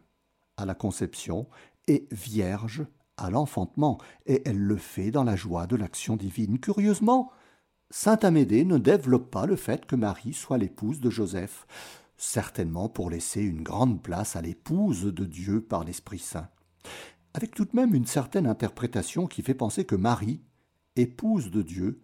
[0.58, 1.46] à la conception
[1.88, 2.84] et vierge
[3.16, 6.58] à l'enfantement, et elle le fait dans la joie de l'action divine.
[6.58, 7.30] Curieusement,
[7.90, 11.66] saint Amédée ne développe pas le fait que Marie soit l'épouse de Joseph,
[12.16, 16.48] certainement pour laisser une grande place à l'épouse de Dieu par l'Esprit Saint,
[17.34, 20.40] avec tout de même une certaine interprétation qui fait penser que Marie,
[20.96, 22.00] épouse de Dieu,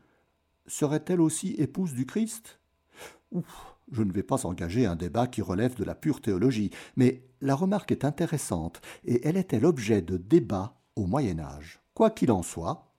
[0.66, 2.60] serait-elle aussi épouse du Christ?
[3.32, 7.24] Ouf, je ne vais pas engager un débat qui relève de la pure théologie, mais
[7.40, 11.80] la remarque est intéressante et elle était l'objet de débats Moyen Âge.
[11.94, 12.92] Quoi qu'il en soit,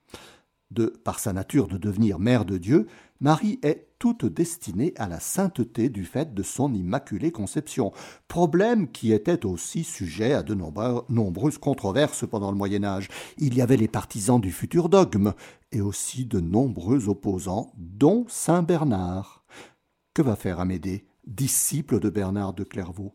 [0.70, 2.86] de par sa nature de devenir mère de Dieu,
[3.20, 7.92] Marie est toute destinée à la sainteté du fait de son immaculée conception,
[8.26, 13.08] problème qui était aussi sujet à de nombreuses controverses pendant le Moyen Âge.
[13.38, 15.34] Il y avait les partisans du futur dogme,
[15.70, 19.44] et aussi de nombreux opposants, dont Saint Bernard.
[20.14, 23.14] Que va faire Amédée, disciple de Bernard de Clairvaux?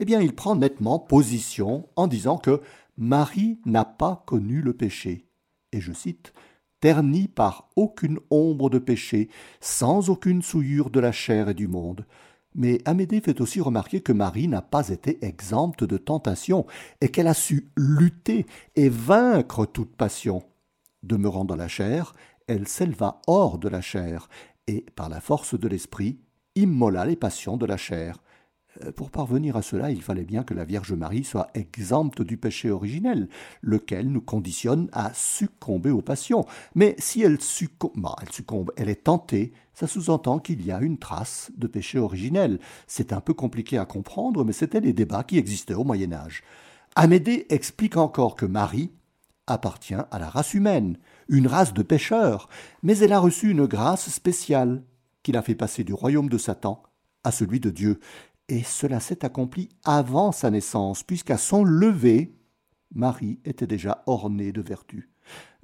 [0.00, 2.60] Eh bien, il prend nettement position en disant que
[3.00, 5.26] Marie n'a pas connu le péché.
[5.72, 6.34] Et je cite
[6.80, 12.04] ternie par aucune ombre de péché, sans aucune souillure de la chair et du monde.
[12.54, 16.66] Mais Amédée fait aussi remarquer que Marie n'a pas été exempte de tentation,
[17.00, 18.44] et qu'elle a su lutter
[18.76, 20.42] et vaincre toute passion.
[21.02, 22.12] Demeurant dans la chair,
[22.48, 24.28] elle s'éleva hors de la chair,
[24.66, 26.18] et, par la force de l'esprit,
[26.54, 28.22] immola les passions de la chair.
[28.84, 32.36] Euh, pour parvenir à cela, il fallait bien que la Vierge Marie soit exempte du
[32.36, 33.28] péché originel,
[33.62, 36.46] lequel nous conditionne à succomber aux passions.
[36.74, 40.80] Mais si elle succombe, bah, elle succombe, elle est tentée, ça sous-entend qu'il y a
[40.80, 42.58] une trace de péché originel.
[42.86, 46.42] C'est un peu compliqué à comprendre, mais c'était les débats qui existaient au Moyen Âge.
[46.96, 48.90] Amédée explique encore que Marie
[49.46, 50.96] appartient à la race humaine,
[51.28, 52.48] une race de pécheurs,
[52.82, 54.82] mais elle a reçu une grâce spéciale
[55.22, 56.82] qui l'a fait passer du royaume de Satan
[57.24, 58.00] à celui de Dieu
[58.50, 62.36] et cela s'est accompli avant sa naissance, puisqu'à son lever,
[62.92, 65.12] Marie était déjà ornée de vertu.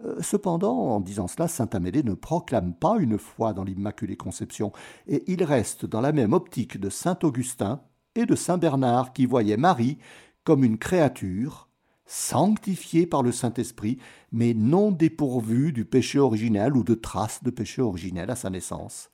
[0.04, 4.70] Euh, cependant, en disant cela, saint Amédée ne proclame pas une foi dans l'Immaculée Conception,
[5.08, 7.82] et il reste dans la même optique de saint Augustin
[8.14, 9.98] et de saint Bernard qui voyaient Marie
[10.44, 11.68] comme une créature
[12.04, 13.98] sanctifiée par le Saint-Esprit,
[14.30, 19.10] mais non dépourvue du péché originel ou de traces de péché originel à sa naissance.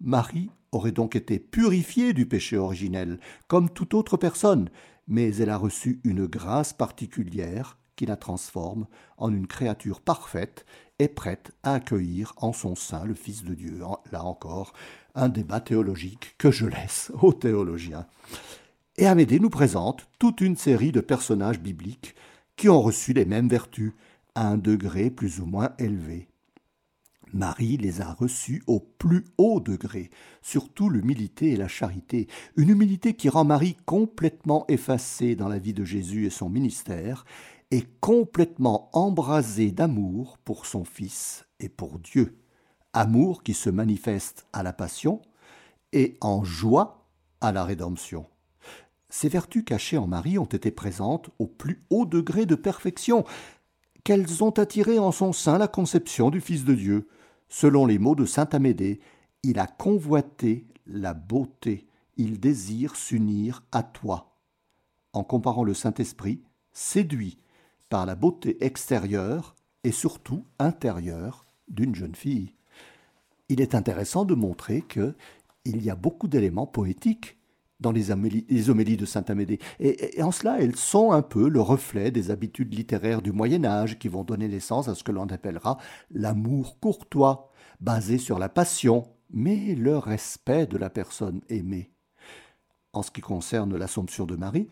[0.00, 4.70] Marie aurait donc été purifiée du péché originel, comme toute autre personne,
[5.06, 8.86] mais elle a reçu une grâce particulière qui la transforme
[9.18, 10.64] en une créature parfaite
[10.98, 13.80] et prête à accueillir en son sein le Fils de Dieu.
[14.10, 14.72] Là encore,
[15.14, 18.06] un débat théologique que je laisse aux théologiens.
[18.96, 22.14] Et Amédée nous présente toute une série de personnages bibliques
[22.56, 23.92] qui ont reçu les mêmes vertus
[24.34, 26.28] à un degré plus ou moins élevé.
[27.32, 30.10] Marie les a reçus au plus haut degré,
[30.42, 35.74] surtout l'humilité et la charité, une humilité qui rend Marie complètement effacée dans la vie
[35.74, 37.24] de Jésus et son ministère,
[37.70, 42.38] et complètement embrasée d'amour pour son Fils et pour Dieu,
[42.92, 45.22] amour qui se manifeste à la passion
[45.92, 47.08] et en joie
[47.40, 48.26] à la rédemption.
[49.08, 53.24] Ces vertus cachées en Marie ont été présentes au plus haut degré de perfection,
[54.04, 57.08] qu'elles ont attiré en son sein la conception du Fils de Dieu.
[57.54, 58.98] Selon les mots de saint Amédée,
[59.42, 61.86] il a convoité la beauté,
[62.16, 64.38] il désire s'unir à toi.
[65.12, 66.40] En comparant le Saint-Esprit,
[66.72, 67.36] séduit
[67.90, 72.54] par la beauté extérieure et surtout intérieure d'une jeune fille.
[73.50, 75.14] Il est intéressant de montrer que
[75.66, 77.38] il y a beaucoup d'éléments poétiques
[77.82, 79.58] dans les homélies, de Saint Amédée.
[79.80, 83.98] Et, en cela, elles sont un peu le reflet des habitudes littéraires du Moyen Âge
[83.98, 85.78] qui vont donner naissance à ce que l'on appellera
[86.10, 91.90] l'amour courtois, basé sur la passion, mais le respect de la personne aimée.
[92.92, 94.68] En ce qui concerne l'Assomption de Marie,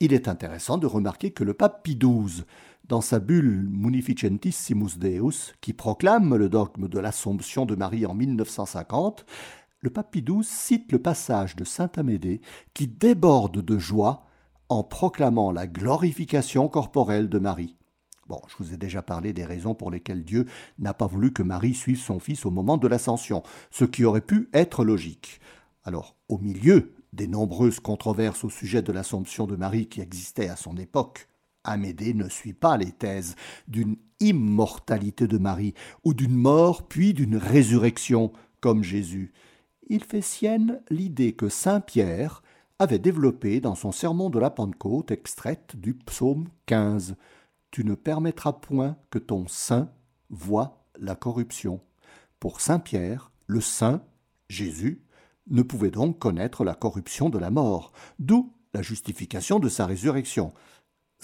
[0.00, 2.44] il est intéressant de remarquer que le pape Pie XII,
[2.88, 9.24] dans sa bulle Munificentissimus Deus, qui proclame le dogme de l'Assomption de Marie en 1950,
[9.82, 12.40] le XII cite le passage de saint Amédée
[12.72, 14.24] qui déborde de joie
[14.68, 17.76] en proclamant la glorification corporelle de Marie.
[18.28, 20.46] Bon, je vous ai déjà parlé des raisons pour lesquelles Dieu
[20.78, 24.20] n'a pas voulu que Marie suive son fils au moment de l'ascension, ce qui aurait
[24.20, 25.40] pu être logique.
[25.84, 30.56] Alors, au milieu des nombreuses controverses au sujet de l'Assomption de Marie qui existaient à
[30.56, 31.28] son époque,
[31.64, 33.34] Amédée ne suit pas les thèses
[33.68, 35.74] d'une immortalité de Marie
[36.04, 39.32] ou d'une mort puis d'une résurrection comme Jésus.
[39.92, 42.42] Il fait sienne l'idée que Saint Pierre
[42.78, 47.14] avait développée dans son sermon de la Pentecôte extraite du psaume 15.
[47.70, 49.90] Tu ne permettras point que ton saint
[50.30, 51.82] voie la corruption.
[52.40, 54.02] Pour Saint Pierre, le saint,
[54.48, 55.04] Jésus,
[55.48, 60.54] ne pouvait donc connaître la corruption de la mort, d'où la justification de sa résurrection.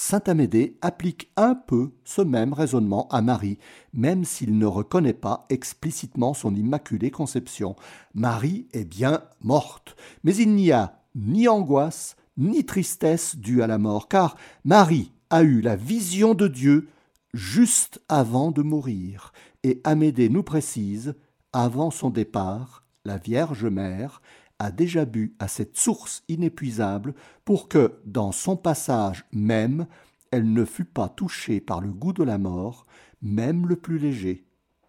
[0.01, 3.59] Saint Amédée applique un peu ce même raisonnement à Marie,
[3.93, 7.75] même s'il ne reconnaît pas explicitement son immaculée conception.
[8.15, 13.79] Marie est bien morte, mais il n'y a ni angoisse, ni tristesse due à la
[13.79, 16.89] mort, car Marie a eu la vision de Dieu
[17.35, 19.33] juste avant de mourir,
[19.65, 21.17] et Amédée nous précise,
[21.53, 24.23] avant son départ, la Vierge Mère
[24.59, 29.87] a déjà bu à cette source inépuisable pour que, dans son passage même,
[30.31, 32.87] elle ne fût pas touchée par le goût de la mort,
[33.23, 34.45] même le plus léger.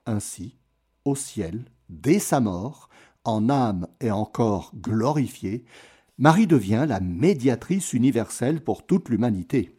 [0.05, 0.57] Ainsi,
[1.05, 2.89] au ciel, dès sa mort,
[3.23, 5.65] en âme et en corps glorifiés,
[6.17, 9.77] Marie devient la médiatrice universelle pour toute l'humanité.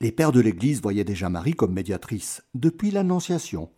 [0.00, 3.70] Les pères de l'Église voyaient déjà Marie comme médiatrice depuis l'Annonciation.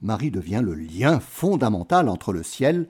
[0.00, 2.88] Marie devient le lien fondamental entre le ciel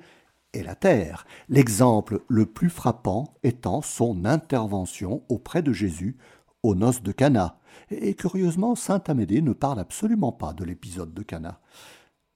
[0.55, 6.17] et la terre, l'exemple le plus frappant étant son intervention auprès de Jésus
[6.63, 7.59] aux noces de Cana.
[7.91, 11.61] Et curieusement, saint Amédée ne parle absolument pas de l'épisode de Cana.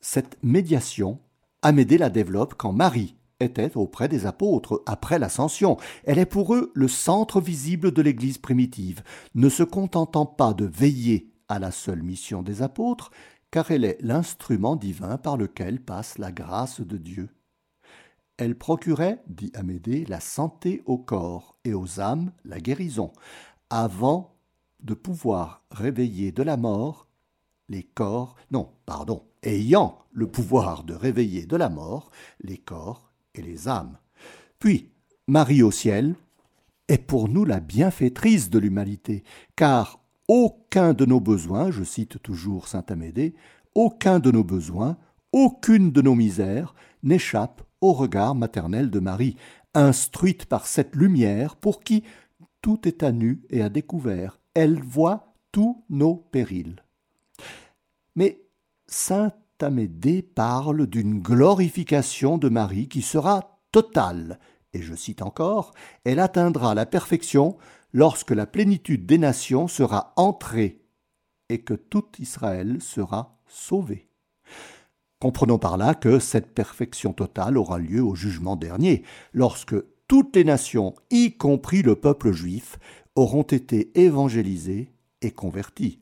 [0.01, 1.19] Cette médiation,
[1.63, 5.77] Amédée la développe quand Marie était auprès des apôtres après l'ascension.
[6.05, 9.03] Elle est pour eux le centre visible de l'Église primitive,
[9.35, 13.11] ne se contentant pas de veiller à la seule mission des apôtres,
[13.51, 17.29] car elle est l'instrument divin par lequel passe la grâce de Dieu.
[18.39, 23.13] Elle procurait, dit Amédée, la santé au corps et aux âmes la guérison,
[23.71, 24.37] avant
[24.81, 27.07] de pouvoir réveiller de la mort
[27.69, 32.11] les corps, non, pardon, ayant le pouvoir de réveiller de la mort
[32.41, 33.99] les corps et les âmes.
[34.59, 34.93] Puis,
[35.27, 36.15] Marie au ciel
[36.89, 39.25] est pour nous la bienfaitrice de l'humanité,
[39.57, 43.35] car aucun de nos besoins, je cite toujours saint Amédée,
[43.75, 44.97] aucun de nos besoins,
[45.33, 49.37] aucune de nos misères n'échappe au regard maternel de Marie,
[49.75, 52.05] instruite par cette lumière pour qui
[52.63, 54.41] tout est à nu et à découvert.
[54.55, 56.83] Elle voit tous nos périls.
[58.15, 58.41] Mais
[58.87, 64.39] saint Amédée parle d'une glorification de Marie qui sera totale,
[64.75, 65.73] et je cite encore,
[66.05, 67.57] elle atteindra la perfection
[67.93, 70.85] lorsque la plénitude des nations sera entrée
[71.49, 74.06] et que tout Israël sera sauvé.
[75.19, 79.03] Comprenons par là que cette perfection totale aura lieu au jugement dernier,
[79.33, 79.77] lorsque
[80.09, 82.79] toutes les nations, y compris le peuple juif,
[83.15, 84.93] auront été évangélisées
[85.23, 86.01] et converties.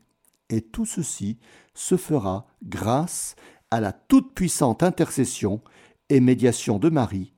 [0.50, 1.38] Et tout ceci
[1.74, 3.36] se fera grâce
[3.70, 5.62] à la toute-puissante intercession
[6.08, 7.34] et médiation de Marie,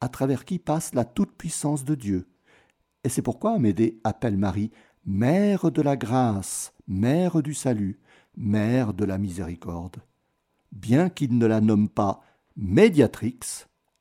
[0.00, 2.26] à travers qui passe la toute-puissance de Dieu.
[3.04, 4.70] Et c'est pourquoi Amédée appelle Marie
[5.04, 8.00] Mère de la grâce, Mère du salut,
[8.36, 10.02] Mère de la miséricorde.
[10.72, 12.20] Bien qu'il ne la nomme pas
[12.56, 13.38] médiatrix,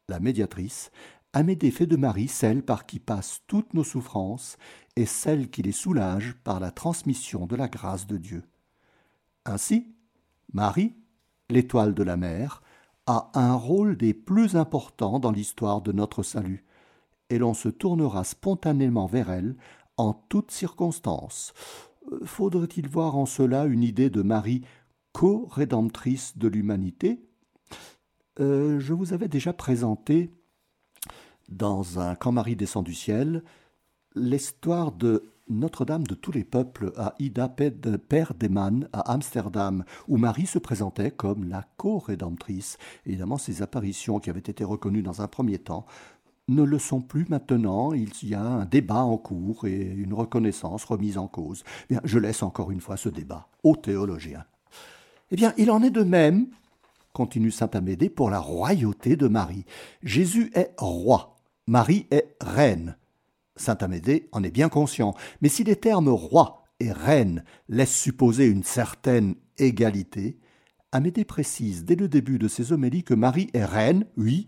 [0.09, 0.91] la médiatrice,
[1.33, 4.57] Amédée fait de Marie celle par qui passent toutes nos souffrances
[4.95, 8.43] et celle qui les soulage par la transmission de la grâce de Dieu.
[9.45, 9.93] Ainsi,
[10.51, 10.95] Marie,
[11.49, 12.63] l'étoile de la mer,
[13.05, 16.65] a un rôle des plus importants dans l'histoire de notre salut.
[17.29, 19.57] et l'on se tournera spontanément vers elle
[19.97, 21.53] en toutes circonstances.
[22.11, 24.63] Euh, faudrait-il voir en cela une idée de Marie
[25.17, 27.19] co-rédemptrice de l'humanité
[28.39, 30.29] euh, Je vous avais déjà présenté
[31.49, 33.43] dans un Quand Marie descend du ciel
[34.13, 40.59] l'histoire de notre-Dame de tous les peuples à Ida Perdeman à Amsterdam, où Marie se
[40.59, 42.77] présentait comme la co-rédemptrice.
[43.07, 45.87] Évidemment, ces apparitions qui avaient été reconnues dans un premier temps
[46.47, 47.91] ne le sont plus maintenant.
[47.91, 51.63] Il y a un débat en cours et une reconnaissance remise en cause.
[51.89, 54.45] Bien, je laisse encore une fois ce débat aux théologiens.
[55.31, 56.47] Eh bien, il en est de même,
[57.13, 59.65] continue saint Amédée, pour la royauté de Marie.
[60.01, 61.35] Jésus est roi,
[61.67, 62.95] Marie est reine.
[63.57, 68.45] Saint Amédée en est bien conscient, mais si les termes roi et reine laissent supposer
[68.45, 70.37] une certaine égalité,
[70.93, 74.47] Amédée précise dès le début de ses homélies que Marie est reine, oui,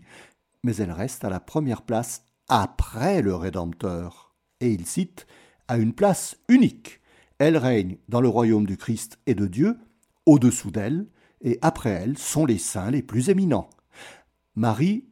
[0.62, 4.34] mais elle reste à la première place après le Rédempteur.
[4.60, 5.26] Et il cite
[5.68, 7.00] à une place unique.
[7.38, 9.78] Elle règne dans le royaume du Christ et de Dieu,
[10.26, 11.06] au-dessous d'elle,
[11.42, 13.70] et après elle sont les saints les plus éminents.
[14.54, 15.06] Marie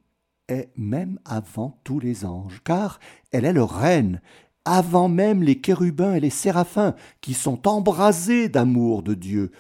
[0.49, 3.01] est même avant tous les anges, car
[3.33, 4.21] elle est leur reine,
[4.65, 9.53] avant même les chérubins et les séraphins, qui sont embrasés d'amour de Dieu,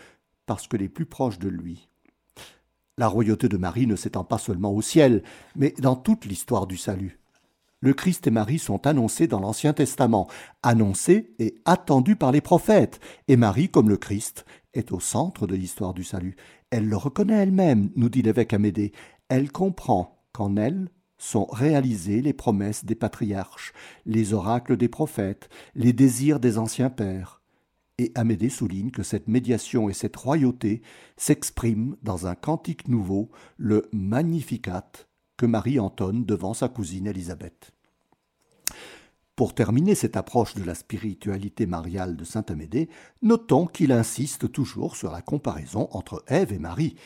[0.46, 1.88] parce que les plus proches de lui.
[2.96, 5.22] La royauté de Marie ne s'étend pas seulement au ciel,
[5.54, 7.20] mais dans toute l'histoire du salut.
[7.80, 10.26] Le Christ et Marie sont annoncés dans l'Ancien Testament,
[10.64, 14.44] annoncés et attendus par les prophètes, et Marie, comme le Christ,
[14.78, 16.36] est au centre de l'histoire du salut.
[16.70, 18.92] Elle le reconnaît elle-même, nous dit l'évêque Amédée.
[19.28, 23.72] Elle comprend qu'en elle sont réalisées les promesses des patriarches,
[24.06, 27.42] les oracles des prophètes, les désirs des anciens pères.
[27.98, 30.82] Et Amédée souligne que cette médiation et cette royauté
[31.16, 34.90] s'expriment dans un cantique nouveau, le Magnificat,
[35.36, 37.72] que Marie entonne devant sa cousine Élisabeth.
[39.38, 42.88] Pour terminer cette approche de la spiritualité mariale de saint Amédée,
[43.22, 46.96] notons qu'il insiste toujours sur la comparaison entre Ève et Marie,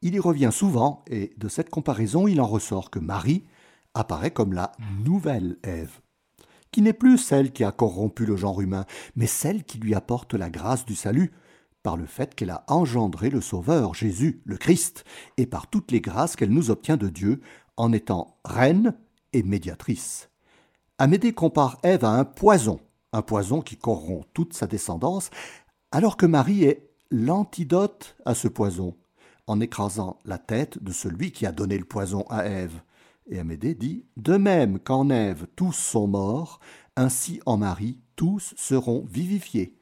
[0.00, 3.42] il y revient souvent, et de cette comparaison il en ressort que Marie
[3.94, 4.70] apparaît comme la
[5.04, 5.98] nouvelle Ève,
[6.70, 10.34] qui n'est plus celle qui a corrompu le genre humain, mais celle qui lui apporte
[10.34, 11.32] la grâce du salut,
[11.82, 15.02] par le fait qu'elle a engendré le Sauveur, Jésus, le Christ,
[15.36, 17.40] et par toutes les grâces qu'elle nous obtient de Dieu,
[17.76, 18.94] en étant reine
[19.32, 20.28] et médiatrice.
[21.02, 22.78] Amédée compare Ève à un poison,
[23.12, 25.30] un poison qui corrompt toute sa descendance,
[25.90, 28.94] alors que Marie est l'antidote à ce poison,
[29.48, 32.82] en écrasant la tête de celui qui a donné le poison à Ève.
[33.28, 36.60] Et Amédée dit De même qu'en Ève tous sont morts,
[36.94, 39.76] ainsi en Marie tous seront vivifiés.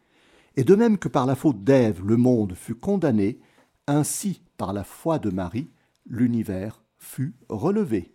[0.57, 3.41] Et de même que par la faute d'Ève le monde fut condamné,
[3.87, 5.69] ainsi par la foi de Marie
[6.07, 8.15] l'univers fut relevé.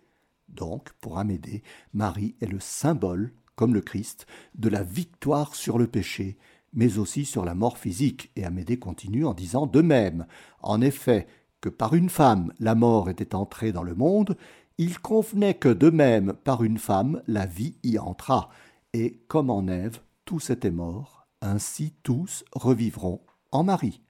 [0.56, 1.62] Donc, pour Amédée,
[1.94, 4.26] Marie est le symbole, comme le Christ,
[4.56, 6.36] de la victoire sur le péché
[6.76, 8.30] mais aussi sur la mort physique.
[8.36, 10.26] Et Amédée continue en disant de même,
[10.62, 11.26] en effet,
[11.60, 14.36] que par une femme la mort était entrée dans le monde,
[14.78, 18.50] il convenait que de même par une femme la vie y entrât,
[18.92, 23.20] et comme en Ève tous étaient morts, ainsi tous revivront
[23.52, 24.02] en Marie.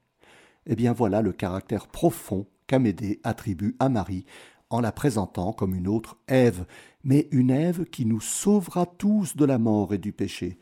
[0.66, 4.26] Eh bien voilà le caractère profond qu'Amédée attribue à Marie
[4.70, 6.66] en la présentant comme une autre Ève,
[7.04, 10.58] mais une Ève qui nous sauvera tous de la mort et du péché.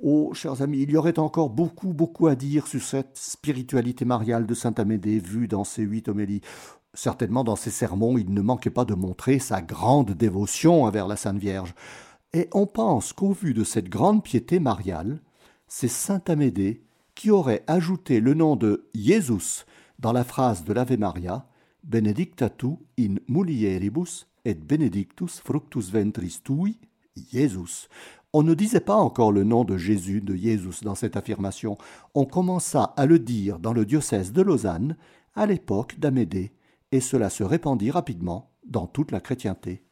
[0.00, 4.46] Oh, chers amis, il y aurait encore beaucoup, beaucoup à dire sur cette spiritualité mariale
[4.46, 6.42] de saint Amédée vue dans ces huit homélies.
[6.94, 11.16] Certainement, dans ses sermons, il ne manquait pas de montrer sa grande dévotion envers la
[11.16, 11.74] Sainte Vierge.
[12.32, 15.20] Et on pense qu'au vu de cette grande piété mariale,
[15.66, 16.84] c'est saint Amédée
[17.14, 19.64] qui aurait ajouté le nom de Jésus
[19.98, 21.48] dans la phrase de l'Ave Maria
[21.88, 22.50] Benedicta
[22.98, 26.78] in mulieribus et benedictus fructus ventris tui,
[27.32, 27.88] Jésus.
[28.34, 31.78] On ne disait pas encore le nom de Jésus, de Jésus dans cette affirmation.
[32.14, 34.96] On commença à le dire dans le diocèse de Lausanne
[35.34, 36.52] à l'époque d'Amédée,
[36.92, 39.82] et cela se répandit rapidement dans toute la chrétienté.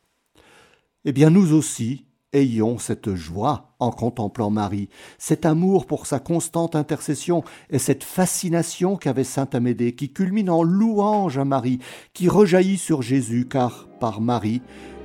[1.07, 6.77] Eh bien, nous aussi, ayons cette joie en contemplant Marie, cet amour pour sa constante
[6.77, 11.79] intercession et cette fascination qu'avait saint Amédée, qui culmine en louange à Marie,
[12.13, 14.63] qui rejaillit sur Jésus, car par Marie,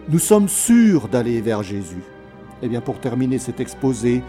[0.09, 2.03] nous sommes sûrs d'aller vers Jésus.
[2.61, 4.21] Eh bien, pour terminer cet exposé,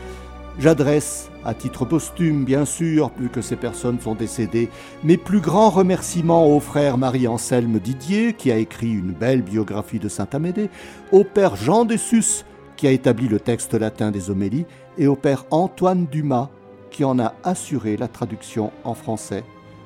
[0.58, 4.70] j'adresse, à titre posthume bien sûr, plus que ces personnes sont décédées,
[5.02, 10.08] mes plus grands remerciements au frère Marie-Anselme Didier, qui a écrit une belle biographie de
[10.08, 10.70] Saint Amédée,
[11.10, 12.44] au père Jean Dessus,
[12.82, 14.66] qui a établi le texte latin des homélies,
[14.98, 16.50] et au père Antoine Dumas,
[16.90, 19.44] qui en a assuré la traduction en français,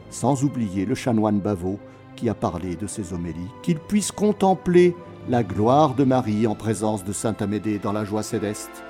[0.09, 1.79] sans oublier le chanoine Bavot,
[2.17, 4.97] qui a parlé de ces homélies, qu'ils puissent contempler
[5.29, 8.83] la gloire de Marie en présence de Sainte Amédée dans la joie céleste.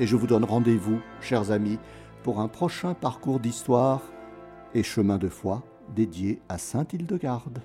[0.00, 1.78] Et je vous donne rendez-vous, chers amis,
[2.22, 4.00] pour un prochain parcours d'histoire
[4.74, 5.62] et chemin de foi
[5.94, 7.60] dédié à Sainte Hildegarde.